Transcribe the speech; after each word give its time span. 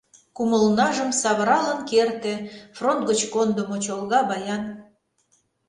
Кумылнажым 0.35 1.09
савыралын 1.21 1.79
керте 1.89 2.33
Фронт 2.77 3.01
гыч 3.09 3.19
кондымо 3.33 3.75
чолга 3.85 4.19
баян. 4.29 4.63